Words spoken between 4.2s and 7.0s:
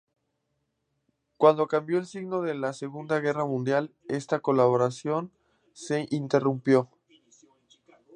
colaboración se interrumpió.